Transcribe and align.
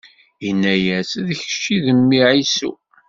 Inna-yas: 0.49 1.11
D 1.27 1.29
kečč 1.39 1.63
i 1.75 1.77
d 1.83 1.85
mmi 1.99 2.19
Ɛisu? 2.31 2.71